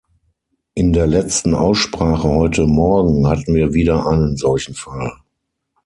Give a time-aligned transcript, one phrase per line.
[0.73, 5.15] In der letzten Aussprache heute Morgen hatten wir wieder einen solchen Fall.